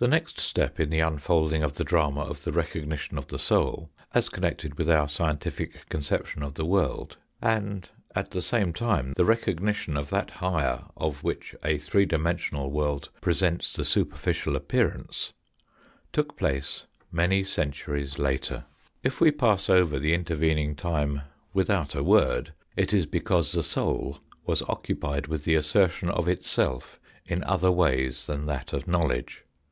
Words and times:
The 0.00 0.06
next 0.06 0.38
step 0.38 0.78
in 0.78 0.90
the 0.90 1.00
unfolding 1.00 1.64
of 1.64 1.72
the 1.74 1.82
drama 1.82 2.20
of 2.20 2.44
the 2.44 2.52
recognition 2.52 3.18
of 3.18 3.26
the 3.26 3.36
soul 3.38 3.90
as 4.14 4.28
connected 4.28 4.78
with 4.78 4.88
our 4.88 5.08
scientific 5.08 5.88
conception 5.88 6.44
of 6.44 6.54
the 6.54 6.64
world, 6.64 7.16
and, 7.42 7.88
at 8.14 8.30
the 8.30 8.40
same 8.40 8.72
time, 8.72 9.14
the 9.16 9.24
recognition 9.24 9.96
of 9.96 10.08
that 10.10 10.30
higher 10.38 10.84
of 10.96 11.24
which 11.24 11.56
a 11.64 11.78
three 11.78 12.06
dimensional 12.06 12.70
world 12.70 13.08
presents 13.20 13.72
the 13.72 13.84
superficial 13.84 14.54
appearance, 14.54 15.32
took 16.12 16.36
place 16.36 16.86
many 17.10 17.42
centuries 17.42 18.20
later, 18.20 18.66
{f 19.02 19.20
we 19.20 19.32
pass 19.32 19.68
over 19.68 19.98
the 19.98 20.14
intervening 20.14 20.76
time 20.76 21.14
40, 21.14 21.14
THE 21.14 21.14
FOURTH 21.16 21.22
DIMENSION 21.24 21.50
without 21.54 21.94
a 21.96 22.04
word 22.04 22.52
it 22.76 22.94
is 22.94 23.06
because 23.06 23.50
the 23.50 23.64
soul 23.64 24.20
was 24.46 24.62
occupied 24.68 25.26
with 25.26 25.42
the 25.42 25.56
assertion 25.56 26.08
of 26.08 26.28
itself 26.28 27.00
in 27.26 27.42
other 27.42 27.72
ways 27.72 28.28
than 28.28 28.46
that 28.46 28.72
of 28.72 28.86
knowledge. 28.86 29.42